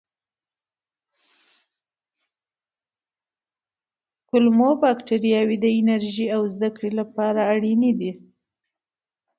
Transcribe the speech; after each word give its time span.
کولمو 4.29 4.71
بکتریاوې 4.81 5.57
د 5.61 5.65
انرژۍ 5.79 6.27
او 6.35 6.41
زده 6.53 6.69
کړې 6.77 6.91
لپاره 6.99 7.41
اړینې 7.53 7.91
دي. 7.99 8.11